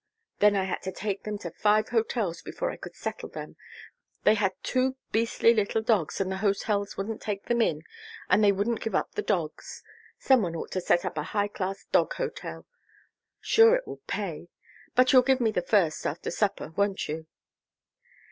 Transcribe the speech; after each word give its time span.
Then 0.39 0.55
I 0.55 0.63
had 0.63 0.81
to 0.81 0.91
take 0.91 1.25
them 1.25 1.37
to 1.37 1.51
five 1.51 1.89
hotels 1.89 2.41
before 2.41 2.71
I 2.71 2.75
could 2.75 2.95
settle 2.95 3.29
them. 3.29 3.55
They 4.23 4.33
had 4.33 4.53
two 4.63 4.95
beastly 5.11 5.53
little 5.53 5.83
dogs 5.83 6.19
and 6.19 6.31
the 6.31 6.37
hotels 6.37 6.97
wouldn't 6.97 7.21
take 7.21 7.45
them 7.45 7.61
in 7.61 7.83
and 8.27 8.43
they 8.43 8.51
wouldn't 8.51 8.81
give 8.81 8.95
up 8.95 9.11
the 9.11 9.21
dogs. 9.21 9.83
Some 10.17 10.41
one 10.41 10.55
ought 10.55 10.71
to 10.71 10.81
set 10.81 11.05
up 11.05 11.19
a 11.19 11.23
high 11.37 11.49
class 11.49 11.85
dog 11.91 12.15
hotel. 12.15 12.65
Sure 13.41 13.75
it 13.75 13.87
would 13.87 14.07
pay. 14.07 14.47
But 14.95 15.13
you'll 15.13 15.21
give 15.21 15.39
me 15.39 15.51
the 15.51 15.61
first 15.61 16.03
after 16.07 16.31
supper, 16.31 16.71
won't 16.75 17.07
you?" 17.07 17.27